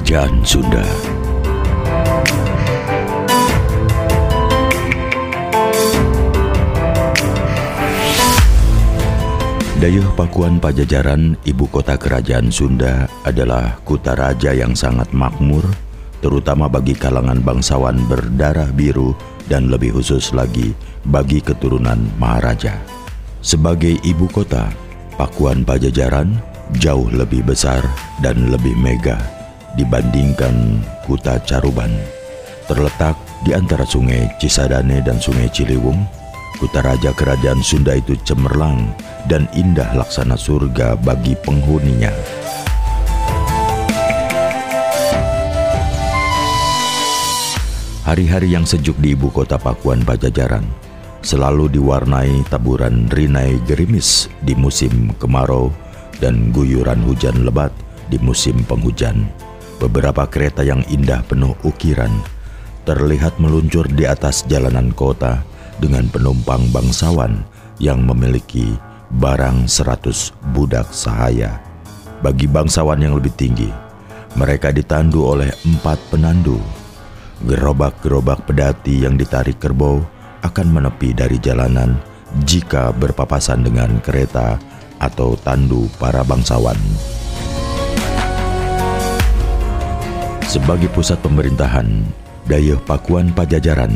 [0.00, 0.80] Kerajaan Sunda.
[9.76, 15.68] Dayuh Pakuan Pajajaran, ibu kota kerajaan Sunda, adalah kota raja yang sangat makmur,
[16.24, 19.12] terutama bagi kalangan bangsawan berdarah biru
[19.52, 20.72] dan lebih khusus lagi
[21.12, 22.80] bagi keturunan Maharaja.
[23.44, 24.64] Sebagai ibu kota,
[25.20, 26.40] Pakuan Pajajaran
[26.80, 27.84] jauh lebih besar
[28.24, 29.39] dan lebih megah
[29.80, 31.88] dibandingkan kota Caruban.
[32.68, 36.04] Terletak di antara sungai Cisadane dan sungai Ciliwung,
[36.60, 38.92] kota raja kerajaan Sunda itu cemerlang
[39.24, 42.12] dan indah laksana surga bagi penghuninya.
[48.04, 50.66] Hari-hari yang sejuk di ibu kota Pakuan Pajajaran
[51.22, 55.70] selalu diwarnai taburan rinai gerimis di musim kemarau
[56.18, 57.70] dan guyuran hujan lebat
[58.10, 59.39] di musim penghujan.
[59.80, 62.12] Beberapa kereta yang indah penuh ukiran
[62.84, 65.40] terlihat meluncur di atas jalanan kota
[65.80, 67.40] dengan penumpang bangsawan
[67.80, 68.76] yang memiliki
[69.16, 71.64] barang seratus budak sahaya.
[72.20, 73.72] Bagi bangsawan yang lebih tinggi,
[74.36, 76.60] mereka ditandu oleh empat penandu.
[77.48, 80.04] Gerobak-gerobak pedati yang ditarik kerbau
[80.44, 81.96] akan menepi dari jalanan
[82.44, 84.60] jika berpapasan dengan kereta
[85.00, 86.76] atau tandu para bangsawan.
[90.50, 91.86] Sebagai pusat pemerintahan,
[92.50, 93.94] Dayuh Pakuan Pajajaran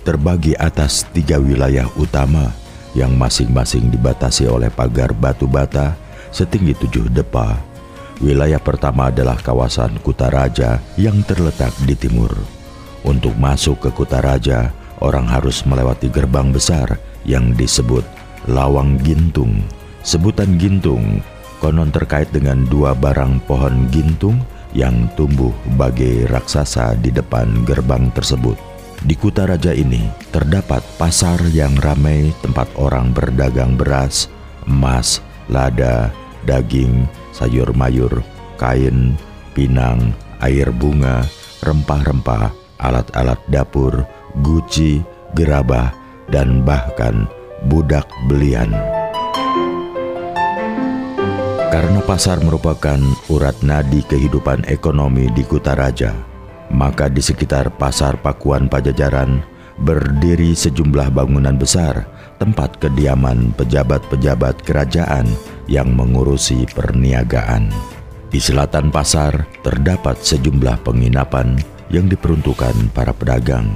[0.00, 2.56] terbagi atas tiga wilayah utama
[2.96, 5.92] yang masing-masing dibatasi oleh pagar batu bata
[6.32, 7.60] setinggi tujuh depa.
[8.24, 12.32] Wilayah pertama adalah kawasan Kutaraja yang terletak di timur.
[13.04, 14.72] Untuk masuk ke Kutaraja,
[15.04, 16.96] orang harus melewati gerbang besar
[17.28, 18.08] yang disebut
[18.48, 19.60] Lawang Gintung.
[20.00, 21.20] Sebutan Gintung
[21.60, 24.40] konon terkait dengan dua barang pohon gintung
[24.76, 28.56] yang tumbuh bagai raksasa di depan gerbang tersebut.
[29.00, 34.28] Di Kutaraja ini terdapat pasar yang ramai tempat orang berdagang beras,
[34.68, 36.12] emas, lada,
[36.44, 38.20] daging, sayur mayur,
[38.60, 39.16] kain,
[39.56, 40.12] pinang,
[40.44, 41.24] air bunga,
[41.64, 44.04] rempah-rempah, alat-alat dapur,
[44.44, 45.00] guci,
[45.32, 45.96] gerabah,
[46.28, 47.24] dan bahkan
[47.68, 48.89] budak belian.
[51.70, 52.98] Karena pasar merupakan
[53.30, 56.10] urat nadi kehidupan ekonomi di Kutaraja,
[56.74, 59.38] maka di sekitar pasar Pakuan Pajajaran
[59.78, 62.10] berdiri sejumlah bangunan besar
[62.42, 65.30] tempat kediaman pejabat-pejabat kerajaan
[65.70, 67.70] yang mengurusi perniagaan.
[68.34, 71.54] Di selatan pasar terdapat sejumlah penginapan
[71.94, 73.70] yang diperuntukkan para pedagang.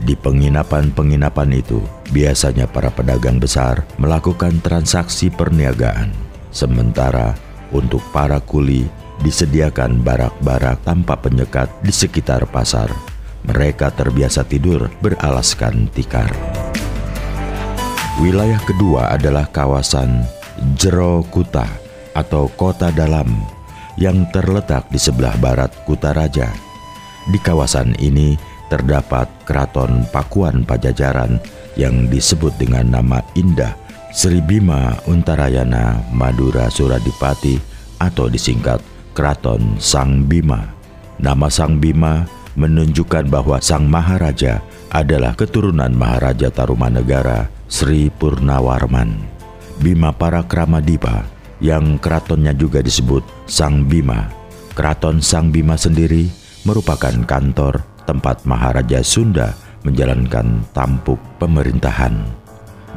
[0.00, 7.36] Di penginapan-penginapan itu, biasanya para pedagang besar melakukan transaksi perniagaan, sementara
[7.72, 8.88] untuk para kuli
[9.22, 12.90] disediakan barak-barak tanpa penyekat di sekitar pasar.
[13.48, 16.28] Mereka terbiasa tidur beralaskan tikar.
[18.18, 20.26] Wilayah kedua adalah kawasan
[20.74, 21.64] Jero Kuta
[22.18, 23.30] atau Kota Dalam
[23.94, 26.50] yang terletak di sebelah barat Kuta Raja.
[27.30, 28.34] Di kawasan ini
[28.66, 31.38] terdapat Keraton Pakuan Pajajaran
[31.78, 37.60] yang disebut dengan nama indah Sri Bima Untarayana Madura Suradipati
[38.00, 38.80] atau disingkat
[39.12, 40.64] keraton Sang Bima.
[41.20, 42.24] Nama Sang Bima
[42.56, 49.12] menunjukkan bahwa Sang Maharaja adalah keturunan Maharaja Tarumanegara Sri Purnawarman.
[49.84, 51.28] Bima para Kramadipa
[51.60, 54.32] yang keratonnya juga disebut Sang Bima.
[54.72, 56.32] Keraton Sang Bima sendiri
[56.64, 59.52] merupakan kantor tempat Maharaja Sunda
[59.84, 62.37] menjalankan tampuk pemerintahan.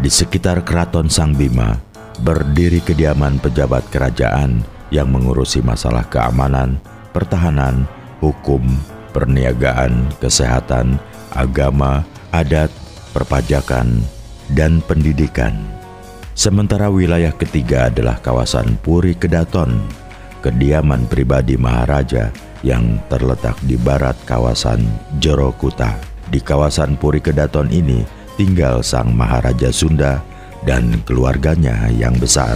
[0.01, 1.77] Di sekitar keraton Sang Bima
[2.25, 6.81] berdiri kediaman pejabat kerajaan yang mengurusi masalah keamanan,
[7.13, 7.85] pertahanan,
[8.17, 8.65] hukum,
[9.13, 10.97] perniagaan, kesehatan,
[11.29, 12.01] agama,
[12.33, 12.73] adat,
[13.13, 14.01] perpajakan,
[14.57, 15.53] dan pendidikan.
[16.33, 19.85] Sementara wilayah ketiga adalah kawasan Puri Kedaton,
[20.41, 22.33] kediaman pribadi Maharaja
[22.65, 24.81] yang terletak di barat kawasan
[25.21, 25.93] Jorokuta.
[26.33, 30.21] Di kawasan Puri Kedaton ini tinggal Sang Maharaja Sunda
[30.67, 32.53] dan keluarganya yang besar.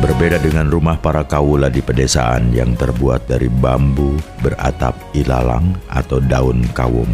[0.00, 6.64] Berbeda dengan rumah para kawula di pedesaan yang terbuat dari bambu beratap ilalang atau daun
[6.72, 7.10] kawung.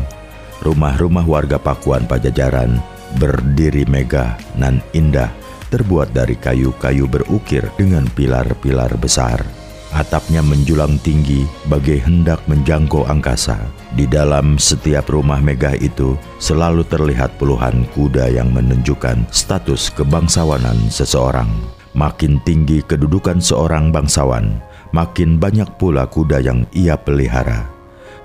[0.63, 2.79] Rumah-rumah warga Pakuan Pajajaran
[3.19, 5.35] berdiri megah nan indah
[5.67, 9.66] terbuat dari kayu-kayu berukir dengan pilar-pilar besar.
[9.95, 13.55] Atapnya menjulang tinggi bagai hendak menjangkau angkasa.
[13.95, 21.49] Di dalam setiap rumah megah itu selalu terlihat puluhan kuda yang menunjukkan status kebangsawanan seseorang.
[21.97, 24.61] Makin tinggi kedudukan seorang bangsawan,
[24.93, 27.65] makin banyak pula kuda yang ia pelihara.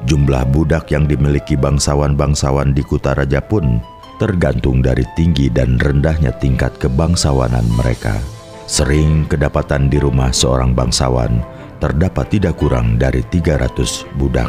[0.10, 3.80] Jumlah budak yang dimiliki bangsawan-bangsawan di Kutaraja pun
[4.18, 8.18] tergantung dari tinggi dan rendahnya tingkat kebangsawanan mereka.
[8.72, 11.44] Sering kedapatan di rumah seorang bangsawan
[11.84, 14.48] terdapat tidak kurang dari 300 budak.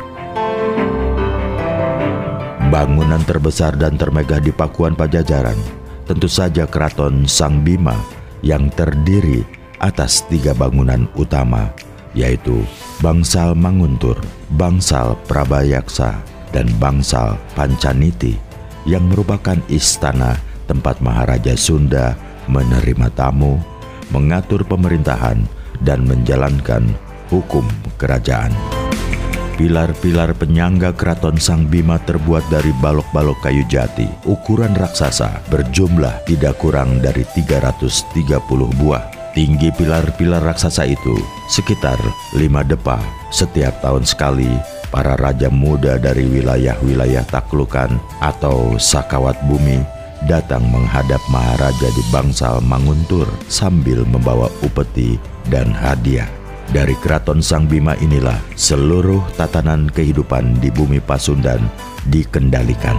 [2.71, 5.59] Bangunan terbesar dan termegah di Pakuan Pajajaran
[6.07, 7.99] tentu saja keraton Sang Bima
[8.47, 9.43] yang terdiri
[9.83, 11.75] atas tiga bangunan utama
[12.15, 12.63] yaitu
[13.03, 14.23] Bangsal Manguntur,
[14.55, 16.15] Bangsal Prabayaksa,
[16.55, 18.39] dan Bangsal Pancaniti
[18.87, 20.39] yang merupakan istana
[20.71, 22.15] tempat Maharaja Sunda
[22.47, 23.72] menerima tamu,
[24.13, 25.43] mengatur pemerintahan,
[25.83, 26.87] dan menjalankan
[27.33, 27.65] hukum
[27.99, 28.53] kerajaan.
[29.57, 34.09] Pilar-pilar penyangga keraton Sang Bima terbuat dari balok-balok kayu jati.
[34.25, 38.41] Ukuran raksasa berjumlah tidak kurang dari 330
[38.81, 39.05] buah.
[39.37, 41.17] Tinggi pilar-pilar raksasa itu
[41.53, 42.01] sekitar
[42.37, 43.01] lima depa.
[43.33, 44.51] Setiap tahun sekali,
[44.93, 53.27] para raja muda dari wilayah-wilayah taklukan atau sakawat bumi datang menghadap Maharaja di Bangsal Manguntur
[53.51, 55.19] sambil membawa upeti
[55.51, 56.29] dan hadiah.
[56.73, 61.61] Dari keraton Sang Bima inilah seluruh tatanan kehidupan di bumi Pasundan
[62.09, 62.97] dikendalikan.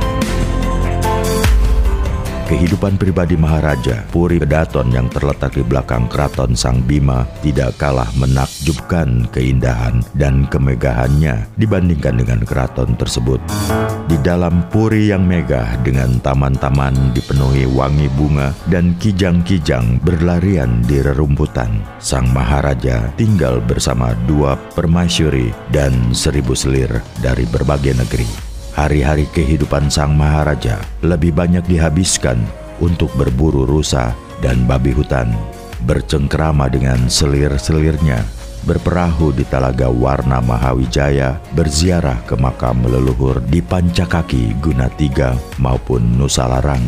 [2.43, 9.31] Kehidupan pribadi Maharaja Puri Kedaton yang terletak di belakang keraton Sang Bima tidak kalah menakjubkan
[9.31, 13.39] keindahan dan kemegahannya dibandingkan dengan keraton tersebut.
[14.11, 21.79] Di dalam puri yang megah dengan taman-taman dipenuhi wangi bunga dan kijang-kijang berlarian di rerumputan,
[22.03, 26.91] Sang Maharaja tinggal bersama dua permaisuri dan seribu selir
[27.23, 28.52] dari berbagai negeri.
[28.73, 32.41] Hari-hari kehidupan sang maharaja lebih banyak dihabiskan
[32.81, 35.29] untuk berburu rusa dan babi hutan,
[35.85, 38.25] bercengkrama dengan selir-selirnya,
[38.65, 46.49] berperahu di Talaga Warna Mahawijaya, berziarah ke makam leluhur di Pancakaki Guna Tiga maupun Nusa
[46.49, 46.81] Larang,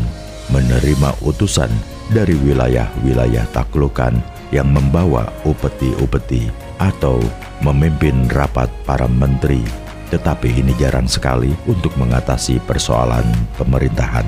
[0.49, 1.69] menerima utusan
[2.09, 4.17] dari wilayah-wilayah taklukan
[4.49, 6.49] yang membawa upeti-upeti
[6.81, 7.21] atau
[7.61, 13.25] memimpin rapat para menteri tetapi ini jarang sekali untuk mengatasi persoalan
[13.57, 14.25] pemerintahan.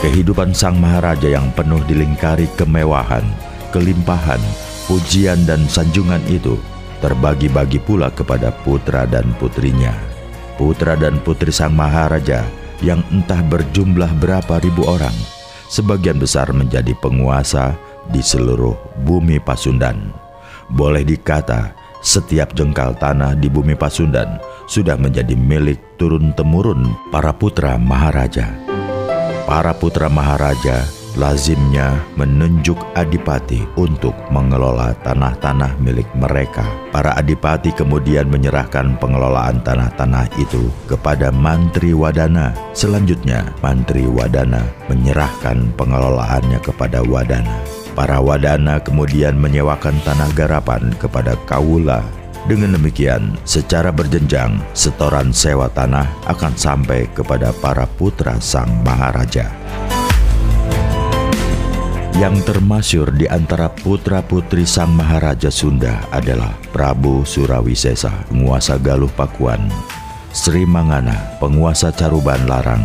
[0.00, 3.24] Kehidupan sang maharaja yang penuh dilingkari kemewahan,
[3.68, 4.40] kelimpahan,
[4.88, 6.56] pujian dan sanjungan itu
[7.04, 9.92] terbagi-bagi pula kepada putra dan putrinya.
[10.56, 12.44] Putra dan putri sang maharaja
[12.80, 15.14] yang entah berjumlah berapa ribu orang,
[15.68, 17.76] sebagian besar menjadi penguasa
[18.08, 20.12] di seluruh bumi Pasundan.
[20.72, 28.48] Boleh dikata, setiap jengkal tanah di bumi Pasundan sudah menjadi milik turun-temurun para putra Maharaja.
[29.44, 30.86] Para putra Maharaja
[31.18, 36.62] lazimnya menunjuk adipati untuk mengelola tanah-tanah milik mereka.
[36.94, 42.54] Para adipati kemudian menyerahkan pengelolaan tanah-tanah itu kepada Mantri Wadana.
[42.72, 47.58] Selanjutnya, Mantri Wadana menyerahkan pengelolaannya kepada Wadana.
[47.98, 52.06] Para wadana kemudian menyewakan tanah garapan kepada Kawula.
[52.46, 59.50] Dengan demikian, secara berjenjang, setoran sewa tanah akan sampai kepada para putra sang maharaja.
[62.16, 69.72] Yang termasyur di antara putra-putri sang maharaja Sunda adalah Prabu Surawisesa, penguasa Galuh Pakuan,
[70.28, 72.84] Sri Mangana, penguasa Caruban Larang,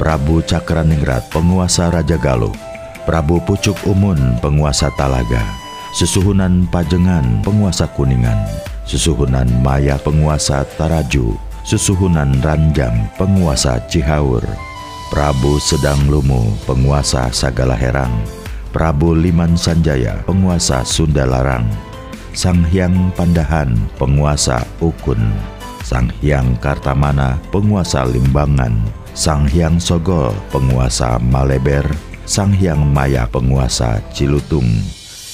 [0.00, 2.71] Prabu Cakraningrat, penguasa Raja Galuh,
[3.02, 5.42] Prabu Pucuk Umun, penguasa Talaga,
[5.90, 8.38] Susuhunan Pajengan, penguasa Kuningan,
[8.86, 11.34] Susuhunan Maya, penguasa Taraju,
[11.66, 14.46] Susuhunan Ranjam, penguasa Cihaur,
[15.10, 18.14] Prabu Sedang Lumu, penguasa Sagala Herang,
[18.70, 21.66] Prabu Liman Sanjaya, penguasa Sunda Larang,
[22.30, 25.20] Sang Hyang Pandahan, penguasa Ukun,
[25.82, 28.78] Sang Hyang Kartamana, penguasa Limbangan,
[29.10, 34.70] Sang Hyang Sogol, penguasa Maleber, Sang Hyang Maya penguasa Cilutung,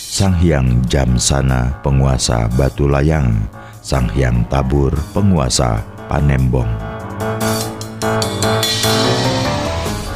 [0.08, 3.44] Sang Hyang Jamsana penguasa Batu Layang,
[3.84, 6.68] Sang Hyang Tabur penguasa Panembong.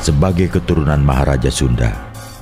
[0.01, 1.93] Sebagai keturunan Maharaja Sunda,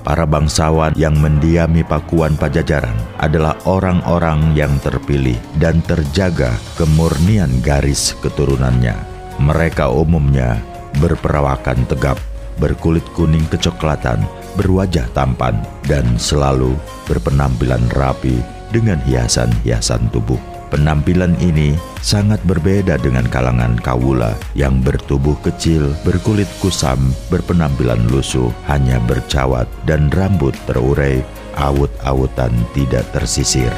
[0.06, 8.94] para bangsawan yang mendiami Pakuan Pajajaran adalah orang-orang yang terpilih dan terjaga kemurnian garis keturunannya.
[9.42, 10.62] Mereka umumnya
[11.02, 12.29] berperawakan tegap
[12.60, 14.20] berkulit kuning kecoklatan,
[14.60, 16.76] berwajah tampan, dan selalu
[17.08, 18.38] berpenampilan rapi
[18.70, 20.38] dengan hiasan-hiasan tubuh.
[20.70, 29.02] Penampilan ini sangat berbeda dengan kalangan kawula yang bertubuh kecil, berkulit kusam, berpenampilan lusuh, hanya
[29.02, 31.26] bercawat, dan rambut terurai,
[31.58, 33.74] awut-awutan tidak tersisir.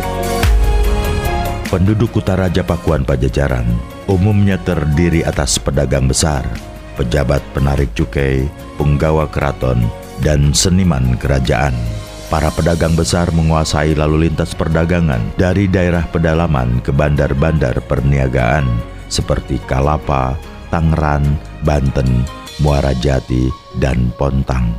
[1.72, 3.64] Penduduk Utaraja Pakuan Pajajaran
[4.04, 6.44] umumnya terdiri atas pedagang besar,
[6.94, 9.84] pejabat penarik cukai, penggawa keraton,
[10.20, 11.74] dan seniman kerajaan.
[12.32, 18.64] Para pedagang besar menguasai lalu lintas perdagangan dari daerah pedalaman ke bandar-bandar perniagaan
[19.12, 20.40] seperti Kalapa,
[20.72, 22.24] Tangerang, Banten,
[22.64, 24.72] Muara Jati, dan Pontang.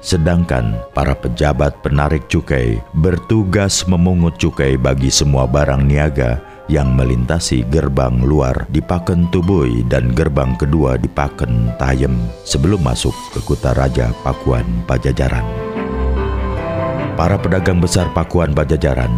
[0.00, 8.22] Sedangkan para pejabat penarik cukai bertugas memungut cukai bagi semua barang niaga yang melintasi gerbang
[8.22, 12.14] luar di Paken Tubui dan gerbang kedua di Paken Tayem
[12.46, 15.42] sebelum masuk ke Kuta Raja Pakuan Pajajaran.
[17.18, 19.10] Para pedagang besar Pakuan Pajajaran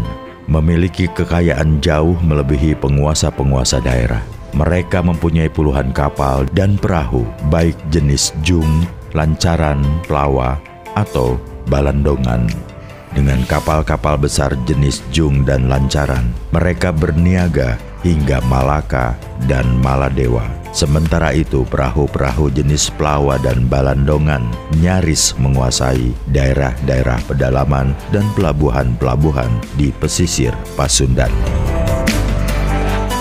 [0.48, 4.24] memiliki kekayaan jauh melebihi penguasa-penguasa daerah.
[4.56, 10.60] Mereka mempunyai puluhan kapal dan perahu, baik jenis jung, lancaran, pelawa,
[10.92, 12.71] atau balandongan.
[13.12, 20.48] Dengan kapal-kapal besar jenis jung dan lancaran, mereka berniaga hingga Malaka dan Maladewa.
[20.72, 24.48] Sementara itu perahu-perahu jenis pelawa dan balandongan
[24.80, 31.28] nyaris menguasai daerah-daerah pedalaman dan pelabuhan-pelabuhan di pesisir Pasundan.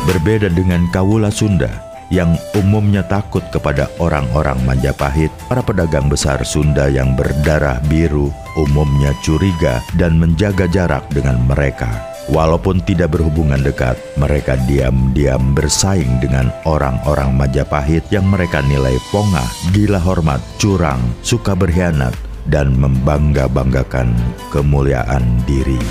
[0.08, 7.16] Berbeda dengan Kawula Sunda, yang umumnya takut kepada orang-orang Majapahit, para pedagang besar Sunda yang
[7.16, 12.12] berdarah biru umumnya curiga dan menjaga jarak dengan mereka.
[12.30, 20.00] Walaupun tidak berhubungan dekat, mereka diam-diam bersaing dengan orang-orang Majapahit yang mereka nilai pongah, gila
[20.00, 22.14] hormat, curang, suka berkhianat,
[22.48, 24.14] dan membangga-banggakan
[24.54, 25.82] kemuliaan diri.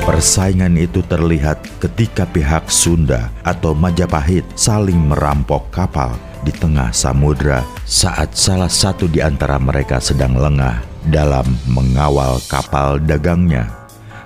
[0.00, 8.32] Persaingan itu terlihat ketika pihak Sunda atau Majapahit saling merampok kapal di tengah samudra saat
[8.32, 13.68] salah satu di antara mereka sedang lengah dalam mengawal kapal dagangnya.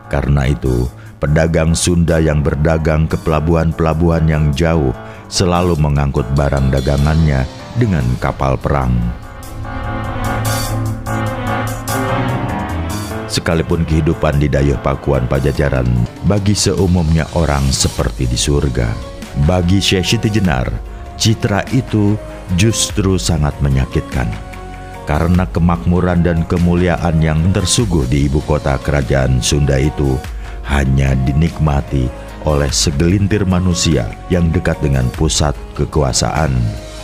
[0.06, 0.86] Karena itu,
[1.18, 4.94] pedagang Sunda yang berdagang ke pelabuhan-pelabuhan yang jauh
[5.26, 7.42] selalu mengangkut barang dagangannya
[7.74, 9.23] dengan kapal perang
[13.34, 15.90] Sekalipun kehidupan di Dayuh Pakuan Pajajaran
[16.22, 18.94] bagi seumumnya orang seperti di surga.
[19.42, 20.70] Bagi Syekh Siti Jenar,
[21.18, 22.14] citra itu
[22.54, 24.30] justru sangat menyakitkan.
[25.10, 30.14] Karena kemakmuran dan kemuliaan yang tersuguh di ibu kota kerajaan Sunda itu
[30.70, 32.06] hanya dinikmati
[32.46, 36.54] oleh segelintir manusia yang dekat dengan pusat kekuasaan.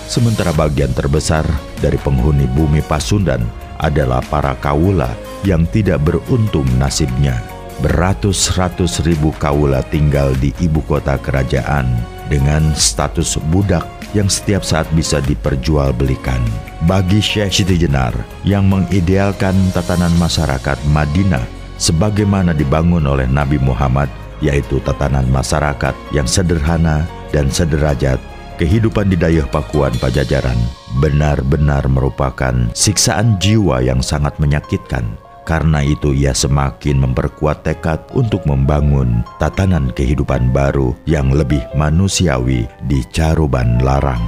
[0.07, 1.43] Sementara bagian terbesar
[1.83, 3.43] dari penghuni bumi Pasundan
[3.81, 5.11] adalah para kawula
[5.43, 7.41] yang tidak beruntung nasibnya.
[7.81, 11.89] Beratus-ratus ribu kaula tinggal di ibu kota kerajaan
[12.29, 16.45] dengan status budak yang setiap saat bisa diperjualbelikan.
[16.85, 18.13] Bagi Syekh Siti Jenar
[18.45, 21.45] yang mengidealkan tatanan masyarakat Madinah
[21.81, 24.13] sebagaimana dibangun oleh Nabi Muhammad
[24.45, 28.21] yaitu tatanan masyarakat yang sederhana dan sederajat
[28.61, 30.61] kehidupan di Dayuh Pakuan Pajajaran
[31.00, 35.17] benar-benar merupakan siksaan jiwa yang sangat menyakitkan
[35.49, 43.00] karena itu ia semakin memperkuat tekad untuk membangun tatanan kehidupan baru yang lebih manusiawi di
[43.09, 44.21] Caruban Larang.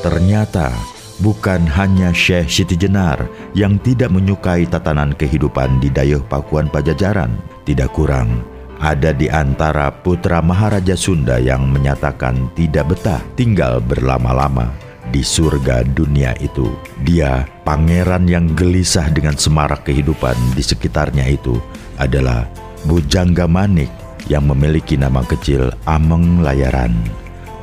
[0.00, 0.72] Ternyata
[1.20, 7.36] bukan hanya Syekh Siti Jenar yang tidak menyukai tatanan kehidupan di Dayuh Pakuan Pajajaran.
[7.68, 8.40] Tidak kurang,
[8.80, 14.72] ada di antara putra Maharaja Sunda yang menyatakan tidak betah tinggal berlama-lama
[15.12, 16.72] di surga dunia itu.
[17.04, 21.60] Dia, pangeran yang gelisah dengan semarak kehidupan di sekitarnya itu,
[22.00, 22.48] adalah
[22.88, 23.92] Bujangga Manik
[24.32, 26.96] yang memiliki nama kecil Ameng Layaran.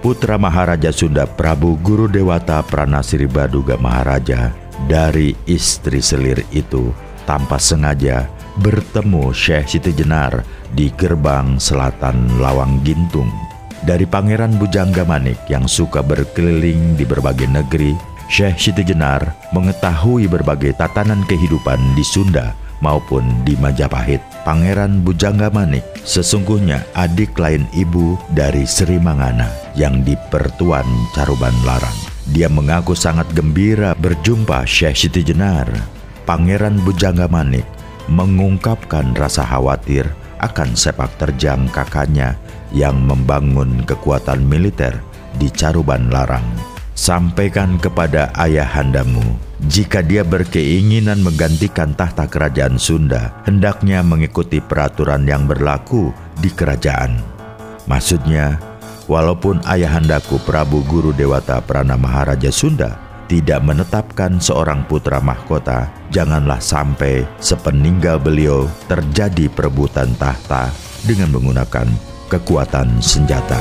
[0.05, 4.53] Putra Maharaja Sunda Prabu Guru Dewata Pranasiri Baduga Maharaja
[4.86, 6.93] dari istri selir itu
[7.25, 10.42] tanpa sengaja bertemu Syekh Siti Jenar
[10.74, 13.30] di gerbang selatan Lawang Gintung
[13.86, 17.94] dari Pangeran Bujangga Manik yang suka berkeliling di berbagai negeri,
[18.28, 19.24] Syekh Siti Jenar
[19.54, 24.20] mengetahui berbagai tatanan kehidupan di Sunda maupun di Majapahit.
[24.44, 29.48] Pangeran Bujangga Manik sesungguhnya adik lain ibu dari Sri Mangana
[29.78, 31.96] yang di Pertuan Caruban Larang.
[32.28, 35.70] Dia mengaku sangat gembira berjumpa Syekh Siti Jenar.
[36.28, 37.64] Pangeran Bujangga Manik
[38.08, 40.08] mengungkapkan rasa khawatir
[40.40, 42.36] akan sepak terjang kakaknya
[42.76, 45.00] yang membangun kekuatan militer
[45.38, 46.46] di Caruban Larang.
[46.98, 49.22] Sampaikan kepada ayahandamu,
[49.70, 56.10] jika dia berkeinginan menggantikan tahta kerajaan Sunda, hendaknya mengikuti peraturan yang berlaku
[56.42, 57.22] di kerajaan.
[57.86, 58.58] Maksudnya,
[59.06, 67.27] walaupun ayahandaku Prabu Guru Dewata Prana Maharaja Sunda tidak menetapkan seorang putra mahkota, janganlah sampai
[67.43, 70.72] sepeninggal beliau terjadi perebutan tahta
[71.03, 71.88] dengan menggunakan
[72.31, 73.60] kekuatan senjata.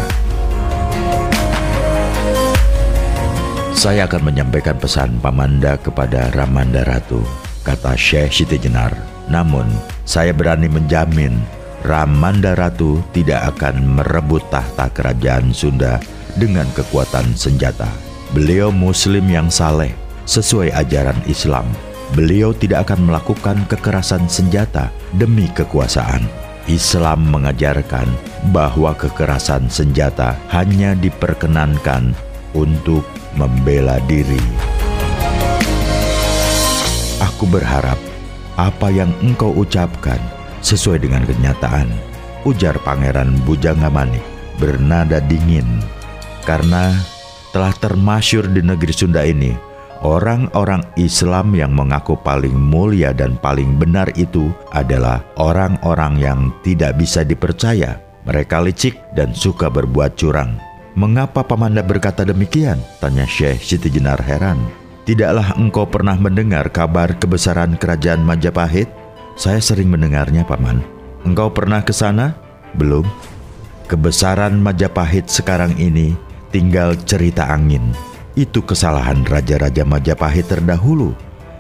[3.77, 7.21] Saya akan menyampaikan pesan Pamanda kepada Ramanda Ratu,
[7.61, 8.95] kata Syekh Siti Jenar.
[9.29, 9.69] Namun,
[10.07, 11.37] saya berani menjamin
[11.85, 16.01] Ramanda Ratu tidak akan merebut tahta kerajaan Sunda
[16.39, 18.06] dengan kekuatan senjata.
[18.35, 19.95] Beliau muslim yang saleh,
[20.27, 21.71] sesuai ajaran Islam.
[22.19, 26.27] Beliau tidak akan melakukan kekerasan senjata demi kekuasaan.
[26.67, 28.11] Islam mengajarkan
[28.51, 32.11] bahwa kekerasan senjata hanya diperkenankan
[32.51, 33.07] untuk
[33.39, 34.43] membela diri.
[37.23, 37.99] Aku berharap
[38.59, 40.19] apa yang engkau ucapkan
[40.67, 41.87] sesuai dengan kenyataan,
[42.43, 44.19] ujar Pangeran Bujangamani
[44.59, 45.67] bernada dingin.
[46.43, 46.95] Karena
[47.57, 49.57] telah termasyur di negeri Sunda ini,
[50.05, 57.25] orang-orang Islam yang mengaku paling mulia dan paling benar itu adalah orang-orang yang tidak bisa
[57.25, 57.97] dipercaya.
[58.29, 60.61] Mereka licik dan suka berbuat curang.
[61.01, 62.77] Mengapa Pamanda berkata demikian?
[63.01, 64.61] Tanya Syekh Siti Jenar heran.
[65.09, 68.93] Tidaklah engkau pernah mendengar kabar kebesaran kerajaan Majapahit?
[69.33, 70.85] Saya sering mendengarnya, Paman.
[71.25, 72.37] Engkau pernah ke sana?
[72.77, 73.09] Belum.
[73.89, 76.26] Kebesaran Majapahit sekarang ini
[76.57, 77.93] tinggal cerita angin.
[78.33, 81.13] Itu kesalahan raja-raja Majapahit terdahulu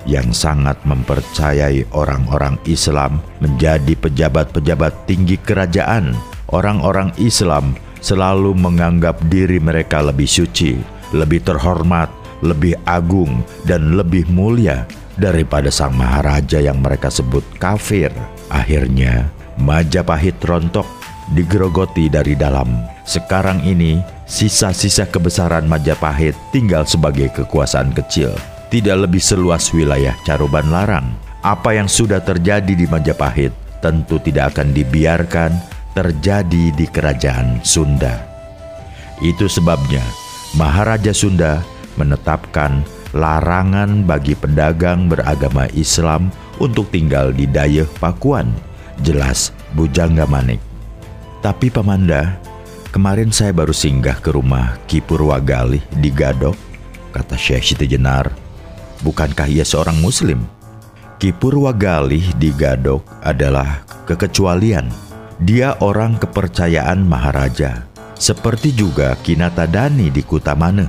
[0.08, 6.16] yang sangat mempercayai orang-orang Islam menjadi pejabat-pejabat tinggi kerajaan.
[6.48, 10.80] Orang-orang Islam selalu menganggap diri mereka lebih suci,
[11.12, 12.08] lebih terhormat,
[12.40, 14.88] lebih agung, dan lebih mulia
[15.20, 18.08] daripada sang maharaja yang mereka sebut kafir.
[18.48, 19.28] Akhirnya,
[19.60, 20.88] Majapahit rontok,
[21.36, 22.95] digerogoti dari dalam.
[23.06, 28.34] Sekarang ini, sisa-sisa kebesaran Majapahit tinggal sebagai kekuasaan kecil,
[28.66, 31.14] tidak lebih seluas wilayah Caruban Larang.
[31.46, 35.54] Apa yang sudah terjadi di Majapahit tentu tidak akan dibiarkan
[35.94, 38.26] terjadi di kerajaan Sunda.
[39.22, 40.02] Itu sebabnya
[40.58, 41.62] Maharaja Sunda
[41.94, 42.82] menetapkan
[43.14, 48.50] larangan bagi pedagang beragama Islam untuk tinggal di Dayeh Pakuan.
[49.06, 50.58] Jelas Bujangga Manik.
[51.44, 52.36] Tapi Pamanda,
[52.92, 56.56] kemarin saya baru singgah ke rumah Ki Purwagalih di Gadok,
[57.14, 58.32] kata Syekh Siti Jenar.
[59.00, 60.42] Bukankah ia seorang muslim?
[61.16, 67.84] Ki Purwagalih di Gadok adalah kekecualian dia orang kepercayaan Maharaja,
[68.16, 70.88] seperti juga Kinatadani di Kutamane.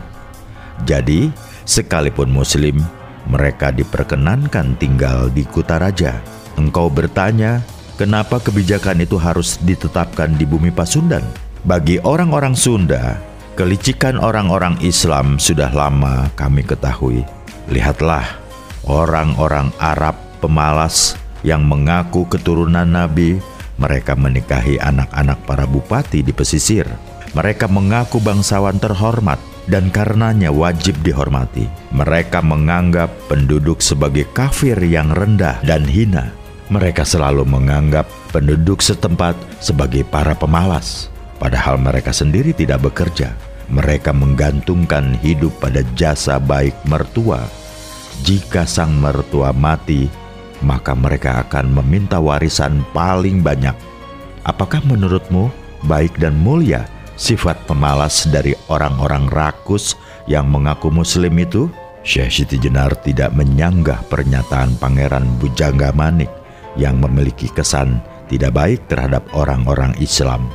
[0.88, 1.28] Jadi,
[1.68, 2.80] sekalipun Muslim,
[3.28, 6.24] mereka diperkenankan tinggal di Kutaraja.
[6.56, 7.60] Engkau bertanya,
[8.00, 11.47] kenapa kebijakan itu harus ditetapkan di bumi Pasundan?
[11.66, 13.18] Bagi orang-orang Sunda,
[13.58, 17.26] kelicikan orang-orang Islam sudah lama kami ketahui.
[17.72, 18.38] Lihatlah,
[18.86, 23.42] orang-orang Arab pemalas yang mengaku keturunan Nabi
[23.78, 26.86] mereka menikahi anak-anak para bupati di pesisir.
[27.38, 29.38] Mereka mengaku bangsawan terhormat
[29.70, 31.70] dan karenanya wajib dihormati.
[31.94, 36.34] Mereka menganggap penduduk sebagai kafir yang rendah dan hina.
[36.74, 43.34] Mereka selalu menganggap penduduk setempat sebagai para pemalas, padahal mereka sendiri tidak bekerja.
[43.68, 47.44] Mereka menggantungkan hidup pada jasa baik mertua.
[48.24, 50.08] Jika sang mertua mati,
[50.64, 53.76] maka mereka akan meminta warisan paling banyak.
[54.48, 55.52] Apakah menurutmu
[55.86, 56.88] baik dan mulia
[57.20, 61.68] sifat pemalas dari orang-orang rakus yang mengaku muslim itu?
[62.08, 66.32] Syekh Siti Jenar tidak menyanggah pernyataan Pangeran Bujangga Manik
[66.80, 68.00] yang memiliki kesan
[68.32, 70.48] tidak baik terhadap orang-orang Islam.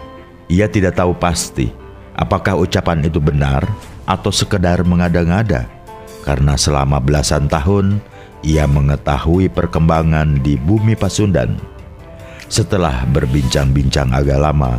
[0.52, 1.72] Ia tidak tahu pasti
[2.12, 3.64] apakah ucapan itu benar
[4.04, 5.64] atau sekedar mengada-ngada,
[6.28, 8.04] karena selama belasan tahun
[8.44, 11.56] ia mengetahui perkembangan di bumi Pasundan.
[12.52, 14.76] Setelah berbincang-bincang agak lama,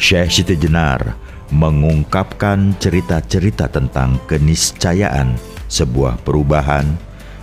[0.00, 1.12] Syekh Siti Jenar
[1.52, 5.36] mengungkapkan cerita-cerita tentang keniscayaan
[5.68, 6.88] sebuah perubahan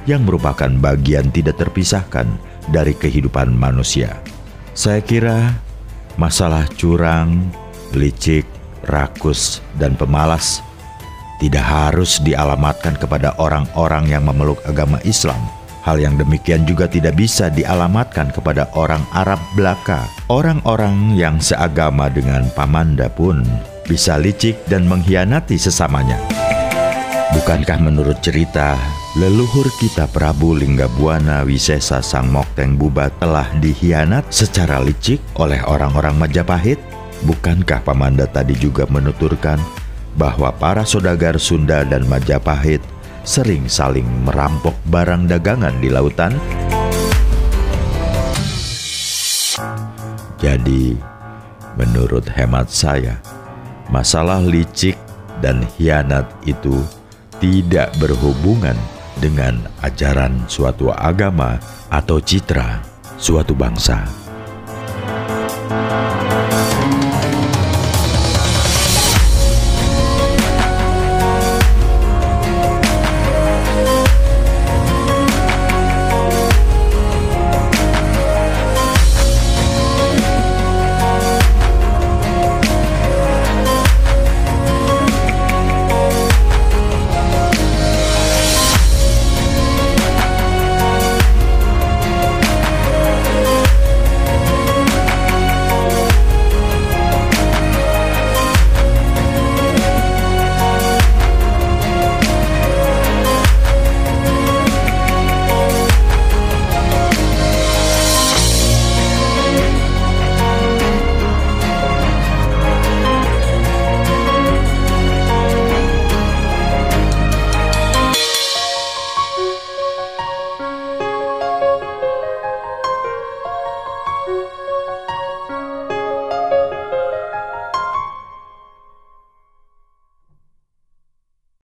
[0.10, 2.26] yang merupakan bagian tidak terpisahkan
[2.74, 4.18] dari kehidupan manusia.
[4.74, 5.69] Saya kira
[6.20, 7.48] masalah curang,
[7.96, 8.44] licik,
[8.92, 10.60] rakus, dan pemalas
[11.40, 15.40] tidak harus dialamatkan kepada orang-orang yang memeluk agama Islam.
[15.88, 20.04] Hal yang demikian juga tidak bisa dialamatkan kepada orang Arab belaka.
[20.28, 23.48] Orang-orang yang seagama dengan Pamanda pun
[23.88, 26.20] bisa licik dan mengkhianati sesamanya.
[27.32, 28.76] Bukankah menurut cerita,
[29.18, 36.78] leluhur kita Prabu Linggabuana Wisesa Sang Mokteng Bubat telah dihianat secara licik oleh orang-orang Majapahit?
[37.26, 39.58] Bukankah Pamanda tadi juga menuturkan
[40.14, 42.84] bahwa para saudagar Sunda dan Majapahit
[43.26, 46.38] sering saling merampok barang dagangan di lautan.
[50.40, 50.96] Jadi,
[51.80, 53.24] Menurut hemat saya,
[53.88, 55.00] masalah licik
[55.40, 56.84] dan hianat itu
[57.40, 58.76] tidak berhubungan
[59.18, 61.58] dengan ajaran suatu agama
[61.90, 62.84] atau citra
[63.18, 64.19] suatu bangsa.